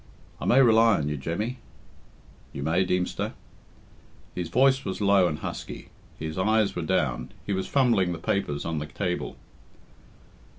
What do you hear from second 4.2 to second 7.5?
His voice was low and husky, his eyes were down,